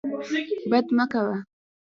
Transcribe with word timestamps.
بد 0.71 0.85
مه 0.97 1.05
کوه. 1.11 1.35